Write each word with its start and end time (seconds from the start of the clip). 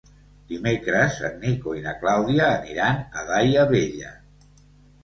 Dimecres 0.53 1.19
en 1.29 1.37
Nico 1.43 1.75
i 1.81 1.83
na 1.85 1.93
Clàudia 2.01 2.49
aniran 2.57 3.07
a 3.21 3.31
Daia 3.31 3.69
Vella. 3.77 4.21